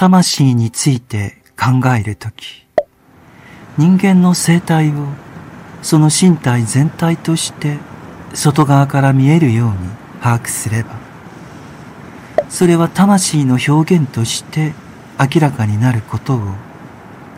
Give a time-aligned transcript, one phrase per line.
[0.00, 2.64] 魂について考えるとき、
[3.76, 5.08] 人間の生態を
[5.82, 7.76] その身体全体として
[8.32, 9.76] 外側から見えるように
[10.22, 10.96] 把握すれば、
[12.48, 14.72] それは魂の表現として
[15.18, 16.54] 明らかになることを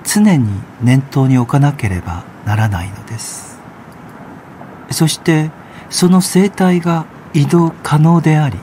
[0.05, 0.49] 常に
[0.81, 3.59] 念頭に置かなければならないのです。
[4.93, 5.51] そして
[5.91, 8.57] その生態が移動可能であり、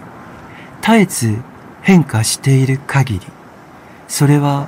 [0.82, 1.42] 絶えず
[1.82, 3.39] 変化している限り、
[4.10, 4.68] それは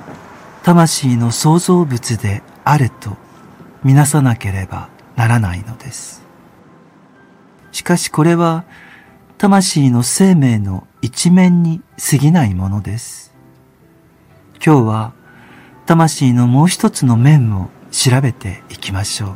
[0.62, 3.16] 魂の創造物であると
[3.84, 6.22] みなさなければならないのです。
[7.72, 8.64] しかしこれは
[9.36, 13.34] 魂の生命の一面に過ぎないものです。
[14.64, 15.12] 今日は
[15.84, 19.34] 魂のもう一つの面を調べていきましょう。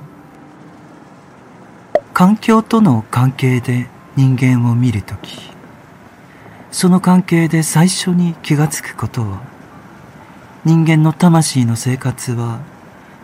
[2.15, 5.51] 環境との関係で人間を見るとき、
[6.71, 9.56] その関係で最初に気がつくことは、
[10.67, 12.59] 人間の魂の生活は、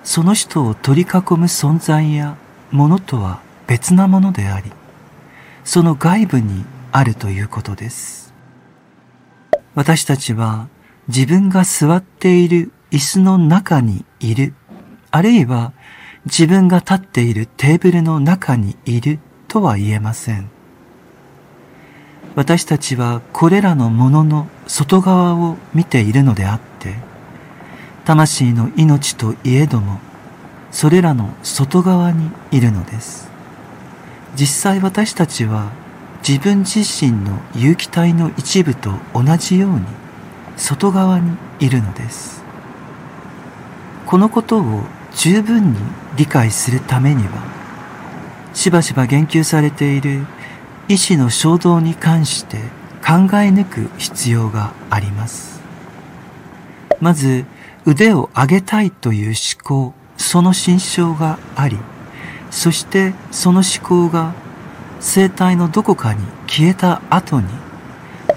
[0.04, 2.36] その人を取り囲む存在や
[2.70, 4.70] ものとは別なものであり、
[5.64, 8.32] その外部にあるということです。
[9.74, 10.68] 私たちは
[11.08, 14.54] 自分が座っている椅子の中にいる、
[15.10, 15.72] あるいは
[16.26, 19.18] 自分が立っているテーブルの中にいる
[19.48, 20.48] とは言えません。
[22.36, 27.10] 私たちはこれらのものの外側を見ているのであって、
[28.04, 30.00] 魂の命といえども、
[30.70, 33.30] それらの外側にいるのです。
[34.34, 35.70] 実際私たちは
[36.26, 39.80] 自分自身の有機体の一部と同じように
[40.56, 42.42] 外側にいるのです。
[44.06, 44.82] このことを
[45.14, 45.78] 十分に
[46.16, 47.30] 理解するためには、
[48.54, 50.26] しばしば言及されている
[50.88, 52.58] 意志の衝動に関して
[53.04, 55.60] 考え抜く必要があります。
[57.00, 57.44] まず、
[57.84, 61.78] 腕を上げたいという思考、その心象があり、
[62.50, 64.34] そしてその思考が
[65.00, 67.48] 生体のどこかに消えた後に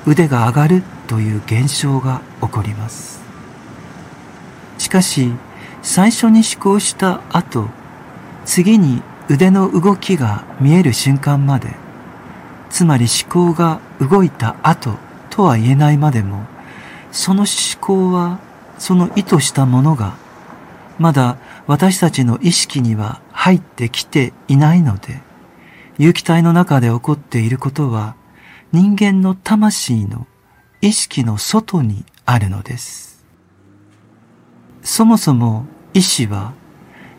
[0.07, 3.21] 腕が上がるという現象が起こります。
[4.79, 5.31] しかし、
[5.83, 7.67] 最初に思考した後、
[8.45, 11.75] 次に腕の動きが見える瞬間まで、
[12.71, 14.95] つまり思考が動いた後
[15.29, 16.45] とは言えないまでも、
[17.11, 17.47] その思
[17.79, 18.39] 考は
[18.77, 20.15] その意図したものが、
[20.97, 21.37] まだ
[21.67, 25.21] 私たちの意識には入ってきていないので、
[25.97, 28.15] 有機体の中で起こっていることは、
[28.71, 30.27] 人間の魂の
[30.81, 33.23] 意識の外にあるのです。
[34.83, 36.53] そもそも意志は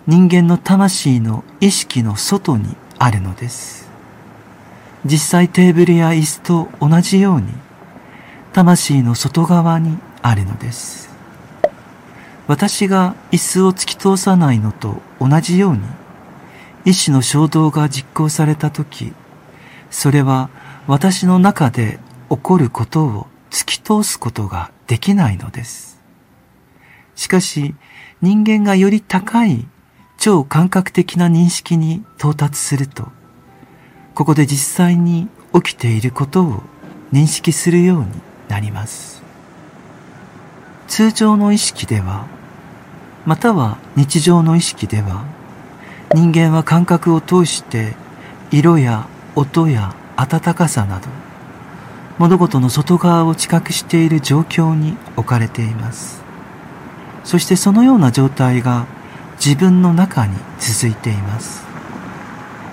[0.06, 3.90] 人間の魂の意識の外にあるのです。
[5.04, 7.48] 実際テーブルや椅子と同じように
[8.52, 11.15] 魂の外側にあるのです。
[12.46, 15.80] 私が椅子を突き通さないのと同じように
[16.84, 19.12] 意志の衝動が実行されたとき、
[19.90, 20.50] それは
[20.86, 21.98] 私の中で
[22.30, 26.00] 起こることを突き通すことができないのです。
[27.16, 27.74] しかし、
[28.22, 29.66] 人間がより高い
[30.16, 33.08] 超感覚的な認識に到達すると、
[34.14, 36.62] ここで実際に起きていることを
[37.12, 38.06] 認識するように
[38.48, 39.22] なります。
[40.86, 42.28] 通常の意識では、
[43.26, 45.26] または日常の意識では、
[46.14, 47.94] 人間は感覚を通して
[48.50, 51.08] 色や音や温かさなど、
[52.18, 56.26] 物事の外側を知覚している状況に置かれています。
[57.26, 58.86] そしてそのような状態が
[59.44, 61.64] 自分の中に続いています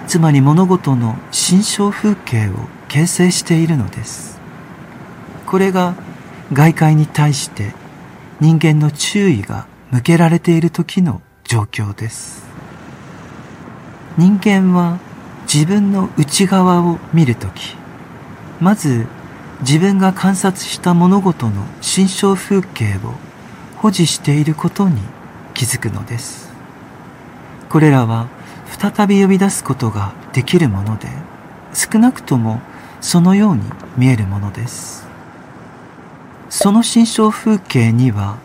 [0.07, 2.53] つまり物事の心象風景を
[2.87, 4.39] 形成しているのです
[5.47, 5.95] これが
[6.53, 7.73] 外界に対して
[8.39, 12.43] 人間の注意が向けられている時の状況です
[14.17, 14.99] 人間は
[15.43, 17.77] 自分の内側を見るとき
[18.59, 19.07] まず
[19.61, 23.13] 自分が観察した物事の心象風景を
[23.77, 25.01] 保持していることに
[25.53, 26.51] 気づくのです。
[27.69, 28.27] これらは
[28.67, 31.07] 再び呼び出すことができるもので、
[31.73, 32.61] 少なくとも
[32.99, 33.63] そのように
[33.97, 35.07] 見えるものです。
[36.49, 38.37] その心象風景には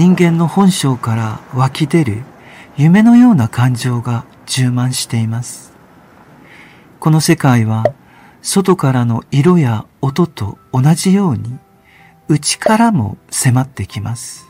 [0.00, 2.22] 人間の本性から湧き出る
[2.78, 5.74] 夢のような感情が充満しています。
[7.00, 7.84] この世界は
[8.40, 11.58] 外からの色や音と同じように
[12.28, 14.48] 内からも迫ってきます。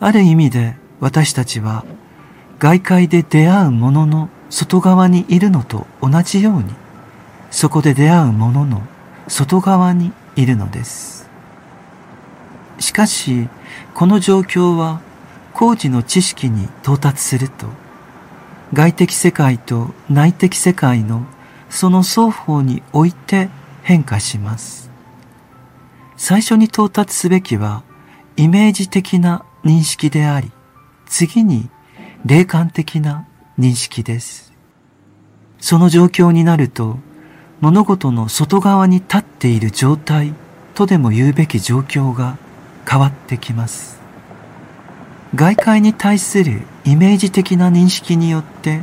[0.00, 1.84] ある意味で私たちは
[2.58, 6.72] 外界で出会うものの外側にいるのと同じように
[7.50, 8.80] そこで出会うものの
[9.28, 11.27] 外側にいるのです
[12.78, 13.48] しかし、
[13.94, 15.00] この状況は
[15.54, 17.66] 工事の知識に到達すると、
[18.72, 21.24] 外的世界と内的世界の
[21.70, 23.48] その双方において
[23.82, 24.90] 変化します。
[26.16, 27.82] 最初に到達すべきは
[28.36, 30.50] イメージ的な認識であり、
[31.06, 31.70] 次に
[32.24, 33.26] 霊感的な
[33.58, 34.52] 認識です。
[35.60, 36.98] その状況になると、
[37.60, 40.32] 物事の外側に立っている状態
[40.74, 42.38] とでも言うべき状況が
[42.88, 43.98] 変わってきます。
[45.34, 48.82] 外界に対するイメージ的な認識によって、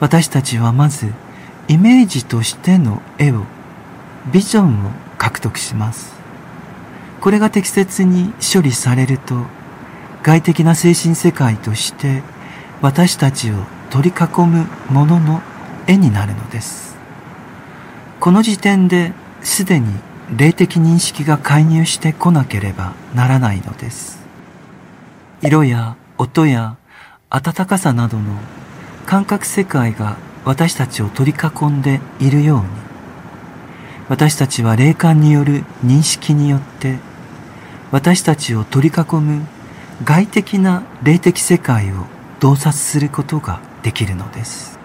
[0.00, 1.12] 私たちはまず
[1.68, 3.44] イメージとしての絵を、
[4.32, 6.14] ビジョンを獲得します。
[7.20, 9.46] これが適切に処理されると、
[10.22, 12.22] 外的な精神世界として
[12.82, 13.54] 私たちを
[13.90, 15.40] 取り囲むものの
[15.86, 16.96] 絵になるのです。
[18.20, 19.12] この時点で
[19.42, 19.86] すでに
[20.34, 24.16] 霊的認識が介入してこなければならないのです。
[25.42, 26.76] 色や音や
[27.28, 28.24] 温かさなどの
[29.04, 32.64] 感覚世界が私たちを取り囲んでいるように
[34.08, 36.98] 私たちは霊感による認識によって
[37.90, 39.46] 私たちを取り囲む
[40.04, 42.06] 外的な霊的世界を
[42.40, 44.78] 洞察することができるのです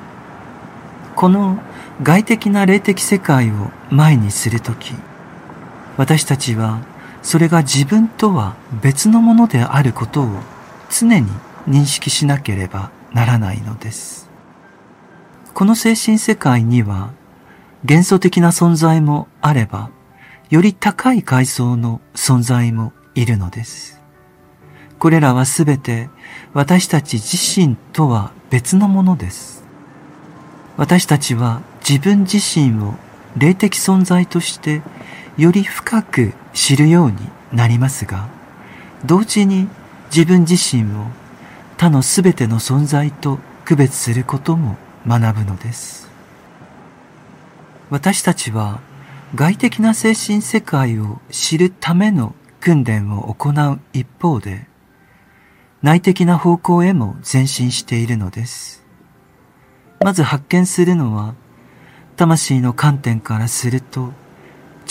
[1.15, 1.59] この
[2.03, 4.93] 外的な霊的世界を前にするとき
[5.97, 6.81] 私たちは
[7.21, 10.27] それが自分とは別のものであることを
[10.89, 11.27] 常に
[11.67, 14.29] 認識しなければならないのです
[15.53, 17.11] この精神世界には
[17.83, 19.89] 幻想的な存在もあれば、
[20.49, 23.99] より高い階層の存在もいるのです。
[24.99, 26.09] これらはすべて
[26.53, 29.63] 私たち自身とは別のものです。
[30.77, 32.93] 私たちは自分自身を
[33.35, 34.81] 霊的存在として
[35.41, 37.17] より深く知るように
[37.51, 38.29] なりますが、
[39.03, 39.67] 同時に
[40.15, 41.07] 自分自身を
[41.77, 44.77] 他のすべての存在と区別することも
[45.07, 46.07] 学ぶのです。
[47.89, 48.81] 私たちは
[49.33, 54.67] 外的な精神世界を知るための訓練を行う一方で
[55.81, 58.85] 内的な方向へも前進しているのです。
[60.01, 61.33] まず発見するのは
[62.15, 64.13] 魂の観点からすると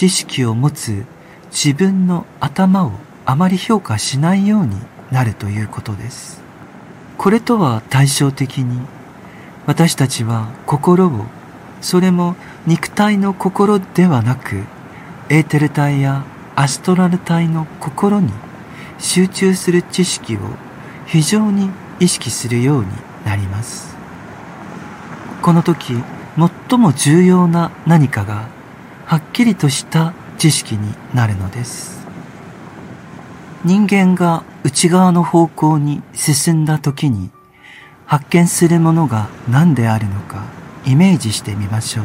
[0.00, 1.04] 知識を持つ
[1.50, 2.92] 自分の頭を
[3.26, 4.74] あまり評価しないように
[5.10, 6.40] なるということです。
[7.18, 8.80] これとは対照的に
[9.66, 11.26] 私たちは心を
[11.82, 12.34] それも
[12.66, 14.64] 肉体の心ではなく
[15.28, 16.24] エーテル体や
[16.56, 18.32] アストラル体の心に
[18.98, 20.38] 集中する知識を
[21.08, 21.68] 非常に
[21.98, 22.88] 意識するように
[23.26, 23.94] なります。
[25.42, 25.92] この時
[26.70, 28.59] 最も重要な何かが
[29.10, 32.06] はっきりとした知識になるのです。
[33.64, 37.30] 人間が内側の方向に進んだ時に
[38.06, 40.44] 発見するものが何であるのか
[40.86, 42.04] イメージしてみましょう。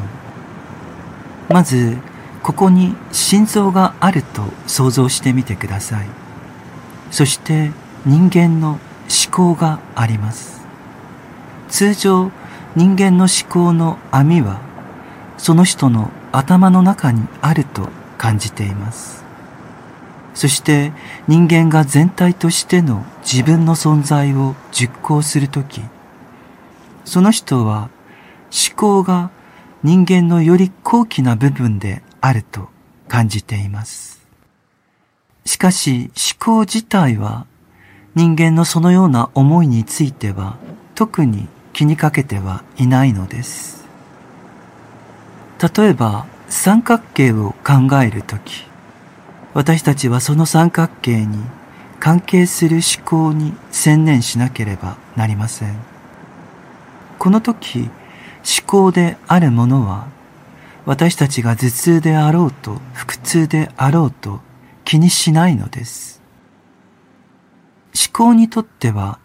[1.54, 1.96] まず
[2.42, 6.08] ここに心臓があると想像してみてください。
[7.12, 7.70] そして
[8.08, 8.80] 人間の思
[9.32, 10.66] 考があります。
[11.70, 12.32] 通常
[12.76, 14.60] 人間の思考の網は
[15.38, 19.24] その人の頭の中にあると感じています
[20.34, 20.92] そして
[21.28, 25.82] 人間が全体としての自分の存在を実行するとき
[27.06, 27.90] その人は
[28.52, 29.32] 思考が
[29.84, 32.70] 人間のより高貴な部分であると
[33.08, 34.26] 感じています。
[35.46, 36.10] しかし
[36.40, 37.46] 思考自体は
[38.16, 40.58] 人間のそのような思いについては
[40.96, 43.86] 特に気にかけてはいないのです。
[45.76, 48.66] 例えば三角形を考えるとき、
[49.54, 51.40] 私たちはその三角形に
[52.00, 55.76] 関係する思考に専念しなければなりません。
[57.18, 57.90] この時、思
[58.68, 60.08] 考であるものは、
[60.86, 64.40] 私たちが頭痛であろうと腹痛であろうと
[64.84, 66.22] 気にしないのです。
[67.96, 69.18] 思考にとっては、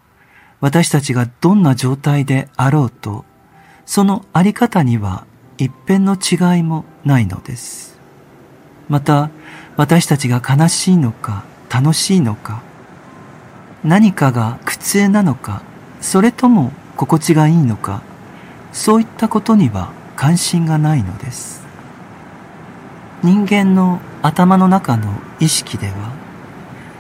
[0.61, 3.27] 私たちがどんな状態であろうと、
[3.85, 5.27] そのあり方には
[5.59, 7.99] 一辺の違いもないのです。
[8.89, 9.31] また、
[9.77, 12.63] 私たちが悲しいのか楽しいのか、
[13.85, 15.63] 何かが苦痛なのか、
[16.01, 18.03] それとも心地がいいのか
[18.73, 21.63] そういったことには関心がないのです
[23.23, 26.13] 人間の頭の中の意識では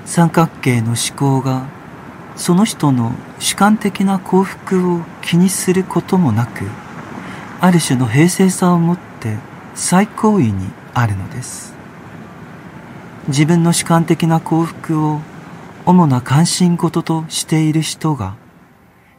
[0.06, 1.66] 三角形の思考が
[2.34, 6.64] その人の主観的な幸福を気にすることもなく
[7.60, 9.36] ある種の平静さをもって
[9.80, 11.72] 最高位にあるのです。
[13.28, 15.20] 自分の主観的な幸福を
[15.86, 18.36] 主な関心事としている人が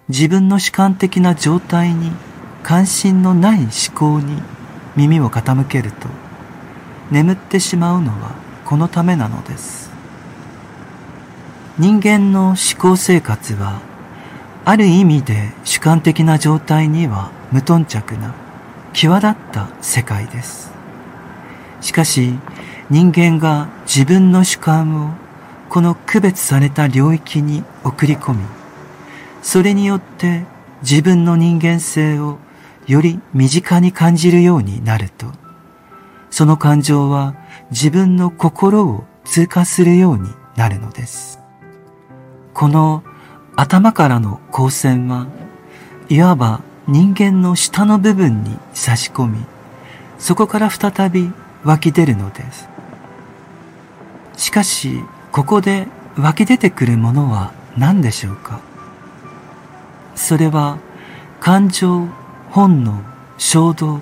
[0.07, 2.11] 自分の主観的な状態に
[2.61, 4.39] 関心のない思考に
[4.95, 6.07] 耳を傾けると
[7.09, 9.89] 眠ってしまうのはこのためなのです。
[11.79, 13.81] 人間の思考生活は
[14.63, 18.35] ある意味で主観的な状態には無頓着な
[18.93, 20.71] 際立った世界です。
[21.81, 22.33] しかし
[22.89, 25.13] 人間が自分の主観を
[25.69, 28.43] この区別された領域に送り込み
[29.41, 30.45] それによって
[30.81, 32.37] 自分の人間性を
[32.87, 35.27] より身近に感じるようになると
[36.29, 37.35] その感情は
[37.71, 41.39] 自分の心を通過するようになるのです。
[42.53, 43.03] この
[43.55, 45.27] 頭からの光線は
[46.09, 49.45] いわば人間の下の部分に差し込み、
[50.17, 51.31] そこから再び
[51.63, 52.67] 湧き出るのです。
[54.37, 58.59] しかし、ここで湧き出てくるものは何でしょうか？
[60.15, 60.77] それは
[61.39, 62.07] 感情、
[62.49, 63.01] 本能、
[63.37, 63.99] 衝動、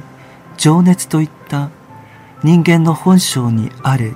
[0.57, 1.69] 情熱といった
[2.43, 4.15] 人間の本性にある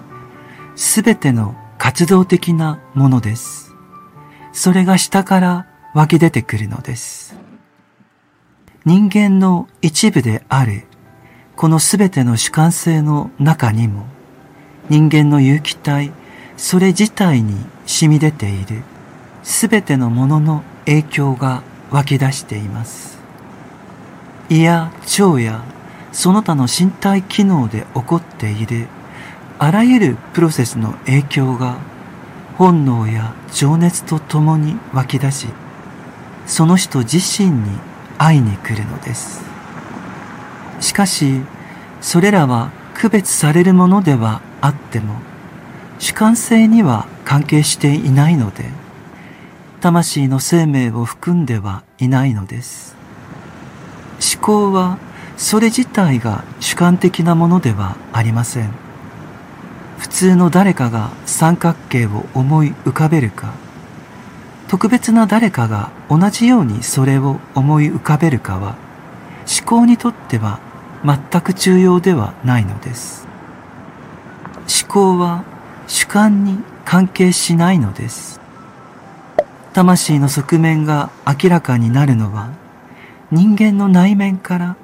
[0.75, 3.75] すべての活動的なものです。
[4.53, 7.35] それが下から湧き出てくるのです。
[8.85, 10.83] 人間の一部である
[11.55, 14.05] このすべての主観性の中にも
[14.89, 16.11] 人間の有機体
[16.57, 18.83] それ自体に染み出ている
[19.41, 23.17] すべてのものの影響が湧き出しています。
[24.49, 25.63] 胃や腸や
[26.11, 28.87] その他の身体機能で起こっている
[29.59, 31.77] あらゆるプロセスの影響が
[32.57, 35.47] 本能や情熱とともに湧き出し
[36.45, 37.92] その人自身に
[38.23, 39.43] 会いに来るのです。
[40.79, 41.41] しかし
[41.99, 45.15] それらは区別されるものではあっても
[45.99, 48.69] 主観性には関係していないので
[49.81, 52.95] 魂の生命を含んではいないのです。
[54.35, 54.97] 思考は
[55.35, 58.71] それ自体が主観的なものではありません。
[59.97, 63.53] 普通の誰かが三角形を思い浮かべるか
[64.73, 68.75] 特別な誰かが同じようにそれを思い浮かべるかは
[69.47, 70.59] 思考にとっては
[71.05, 73.27] 全く重要ではないのです
[74.83, 75.43] 思考は
[75.85, 78.41] 主観に関係しないのです
[79.73, 82.49] 魂の側面が明らかになるのは
[83.29, 84.75] 人間の内面から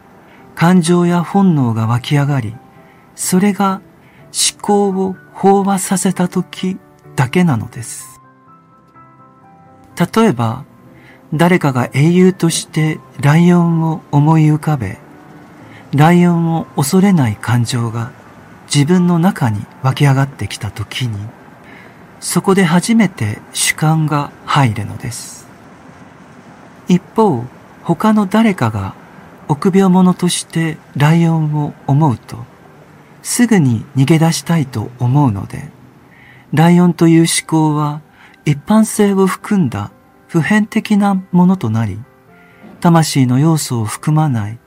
[0.54, 2.56] 感情や本能が湧き上がり
[3.16, 3.82] それが
[4.52, 6.78] 思考を飽和させた時
[7.16, 8.19] だけなのです。
[10.00, 10.64] 例えば、
[11.34, 14.98] 誰かが英雄としてライオンを思い浮かべ、
[15.94, 18.12] ライオンを恐れない感情が
[18.74, 21.18] 自分の中に湧き上がってきた時に、
[22.20, 25.48] そこで初めて主観が入るのです。
[26.88, 27.44] 一方、
[27.84, 28.96] 他の誰かが
[29.48, 32.38] 臆病者としてライオンを思うと、
[33.22, 35.70] すぐに逃げ出したいと思うので、
[36.54, 38.02] ライオンという思考は
[38.50, 39.92] 一般性を含んだ
[40.28, 42.00] 普遍的なものとなり、
[42.80, 44.58] 魂の要素を含まない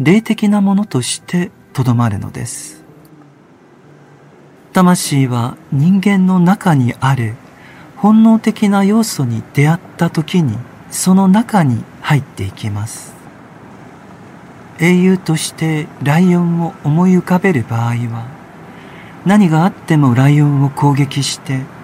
[0.00, 2.82] 霊的なものとしてとどまるのです。
[4.72, 7.36] 魂は人間の中にある
[7.94, 10.58] 本能的な要素に出会った時に
[10.90, 13.14] その中に入っていきます。
[14.80, 18.26] 英雄としてライオンを思い浮かべる場合は
[19.24, 21.77] 何があってもライオンを攻撃して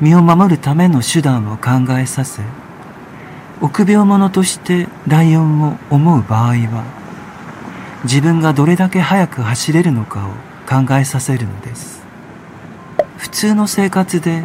[0.00, 2.42] 身を守るための手段を考えさせ
[3.60, 6.84] 臆病者としてライオンを思う場合は
[8.04, 10.30] 自分がどれだけ速く走れるのかを
[10.68, 11.98] 考えさせるのです。
[13.16, 14.44] 普通の生活で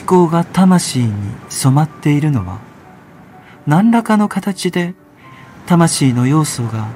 [0.00, 1.12] 思考が魂に
[1.48, 2.58] 染まっているのは
[3.66, 4.94] 何らかの形で
[5.66, 6.88] 魂の要素が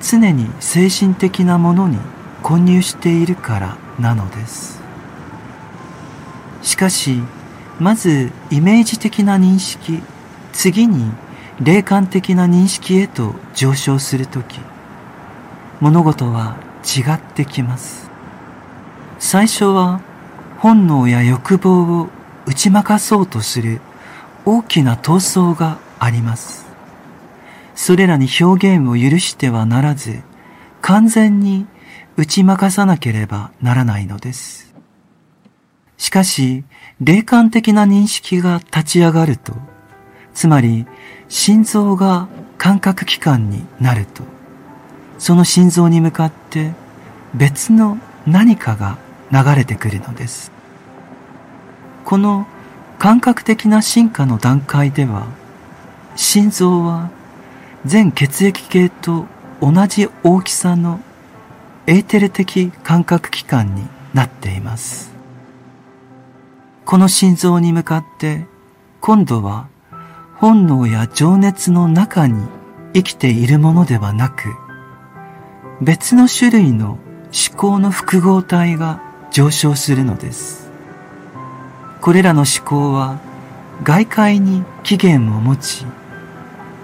[0.00, 1.98] 常に精神的なものに
[2.42, 4.85] 混入しているからなのです。
[6.66, 7.22] しかし
[7.80, 10.02] まずイメージ的な認識
[10.52, 11.10] 次に
[11.62, 14.58] 霊感的な認識へと上昇するとき
[15.80, 18.10] 物事は違ってきます
[19.18, 20.02] 最初は
[20.58, 22.08] 本能や欲望を
[22.44, 23.80] 打ち負かそうとする
[24.44, 26.66] 大きな闘争があります
[27.76, 30.22] それらに表現を許してはならず、
[30.80, 31.66] 完全に
[32.16, 34.65] 打ち負かさなければならないのです。
[35.98, 36.64] しかし、
[37.00, 39.52] 霊感的な認識が立ち上がると、
[40.34, 40.86] つまり、
[41.28, 44.22] 心臓が感覚器官になると、
[45.18, 46.72] その心臓に向かって
[47.34, 48.98] 別の何かが
[49.32, 50.52] 流れてくるのです。
[52.06, 52.46] この
[53.00, 55.26] 感覚的な進化の段階では
[56.14, 57.10] 心臓は
[57.84, 59.26] 全血液系と
[59.60, 61.00] 同じ大きさの
[61.88, 65.15] エーテル的感覚器官になっています
[66.86, 68.46] この心臓に向かって
[69.00, 69.68] 今度は
[70.36, 72.46] 本能や情熱の中に
[72.94, 74.54] 生きているものではなく
[75.82, 76.98] 別の種類の
[77.50, 79.02] 思考の複合体が
[79.32, 80.70] 上昇するのです。
[82.00, 83.18] これらの思考は
[83.82, 85.84] 外界に起源を持ち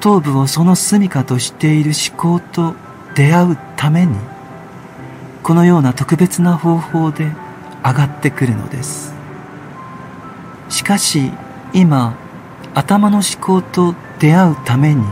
[0.00, 2.75] 頭部をその住処としている思考と
[3.14, 4.16] 出会うために
[5.44, 7.30] このような特別な方法で
[7.85, 9.21] 上がってくるのです。
[10.72, 11.30] しかし
[11.74, 12.16] 今
[12.74, 15.04] 頭の思考と出会うために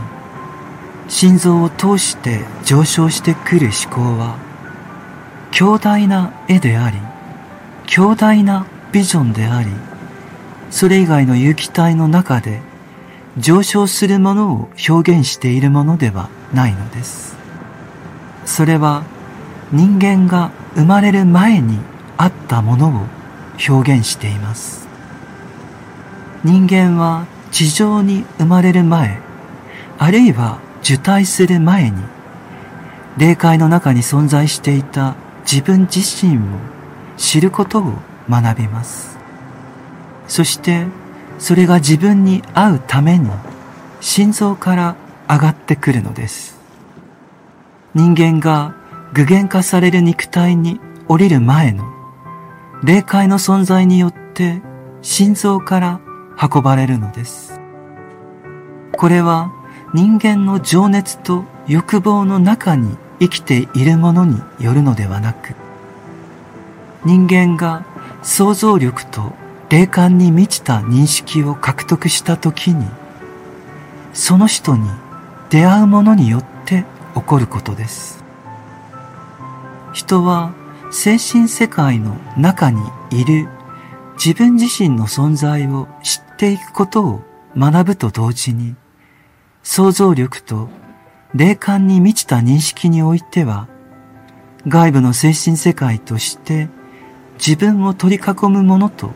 [1.07, 4.39] 心臓を通して上昇してくる思考は
[5.51, 6.97] 強大な絵であり
[7.85, 9.69] 強大なビジョンであり
[10.71, 12.61] それ以外の有機体の中で
[13.37, 17.37] 上昇するものを表現しているものではないのです。
[18.45, 19.03] それは
[19.71, 21.79] 人間が生まれる前に
[22.17, 23.05] あったものを
[23.69, 24.90] 表現しています。
[26.43, 29.19] 人間は地上に生まれる前
[29.97, 32.01] あるいは受胎する前に
[33.17, 36.41] 霊界の中に存在していた自分自身を
[37.17, 37.93] 知ることを
[38.29, 39.17] 学びます。
[40.27, 40.85] そして
[41.37, 43.29] それが自分に合うために
[43.99, 44.95] 心臓から
[45.29, 46.59] 上がってくるのです。
[47.93, 48.75] 人間が
[49.13, 51.83] 具現化される肉体に降りる前の
[52.83, 54.61] 霊界の存在によって
[55.01, 56.01] 心臓から
[56.41, 57.59] 運ばれるのです。
[58.97, 59.51] これは
[59.93, 65.53] 人間の情熱と欲望の中に生きているものによるのではなく
[67.05, 67.85] 人間が
[68.23, 69.33] 想像力と
[69.69, 72.85] 霊感に満ちた認識を獲得した時に
[74.13, 74.89] その人に
[75.49, 78.23] 出会うものによって起こることです。
[79.93, 80.53] 人は
[80.91, 83.47] 精神世界の中にいる
[84.13, 87.21] 自分自身の存在を知ていくことを
[87.55, 88.75] 学ぶと同時に
[89.61, 90.69] 想像力と
[91.35, 93.67] 霊感に満ちた認識においては、
[94.67, 96.67] 外部の精神世界として
[97.35, 99.11] 自分を取り囲むものと、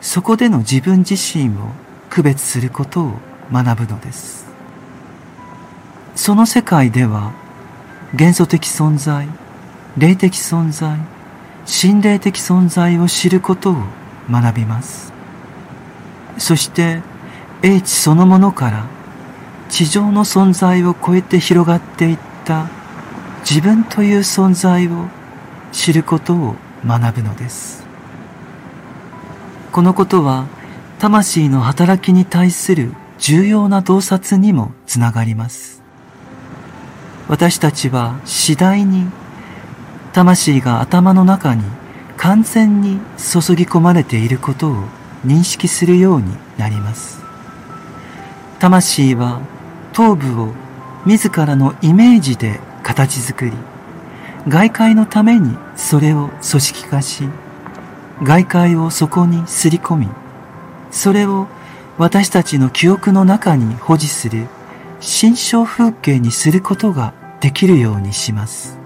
[0.00, 1.70] そこでの自分自身を
[2.10, 3.12] 区別することを
[3.52, 4.46] 学ぶのです。
[6.16, 7.34] その世界では、
[8.14, 9.28] 元素的存在、
[9.96, 10.98] 霊的存在、
[11.66, 13.76] 心霊的存在を知ることを
[14.28, 15.15] 学びます。
[16.38, 17.02] そして、
[17.62, 18.86] 英知そのものから
[19.68, 22.68] 地上の存在を超えて広がっていった
[23.48, 25.06] 自分という存在を
[25.72, 27.84] 知ることを学ぶのです。
[29.72, 30.46] このことは
[30.98, 35.82] 魂の働きに対する重要な洞察にもつながります。
[37.28, 39.06] 私たちは次第に
[40.12, 41.64] 魂が頭の中に
[42.16, 44.84] 完全に注ぎ込まれていることを
[45.26, 47.20] 認識するようになります。
[48.58, 49.40] 魂は
[49.92, 50.54] 頭部を
[51.04, 53.52] 自らのイメージで形作り
[54.48, 57.28] 外界のためにそれを組織化し
[58.22, 60.08] 外界をそこにすり込み
[60.90, 61.48] それを
[61.98, 64.46] 私たちの記憶の中に保持する
[65.00, 68.78] 心象風景にすることができるようにします。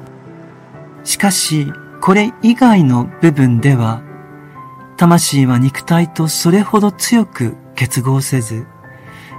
[1.05, 4.03] しかしこれ以外の部分では
[5.01, 8.67] 魂は肉体とそれほど強く結合せず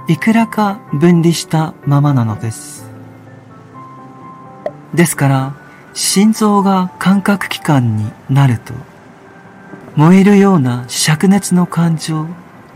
[0.08, 2.84] いくらか分離したままなのです。
[4.92, 5.54] ですから、
[5.94, 8.74] 心臓が感覚器官になると、
[9.94, 12.26] 燃えるような灼熱の感情、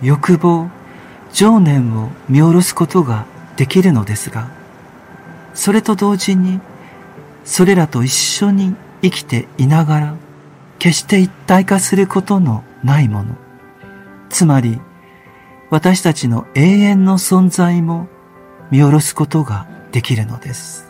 [0.01, 0.71] 欲望、
[1.33, 4.49] 情念を見下ろすことができるのですが、
[5.55, 6.61] それと同時に、
[7.45, 10.15] それらと一緒に生きていながら、
[10.79, 13.37] 決して一体化することのないもの、
[14.29, 14.81] つまり
[15.71, 18.09] 私たちの永遠の存在も
[18.71, 20.86] 見下ろすことができるのです。